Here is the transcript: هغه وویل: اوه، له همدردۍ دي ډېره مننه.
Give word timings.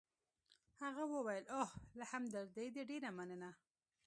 هغه 0.83 1.03
وویل: 1.13 1.45
اوه، 1.57 1.69
له 1.99 2.05
همدردۍ 2.11 2.67
دي 2.75 2.83
ډېره 2.89 3.09
مننه. 3.17 3.51